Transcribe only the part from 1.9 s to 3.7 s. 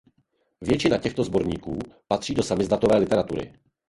patří do samizdatové literatury.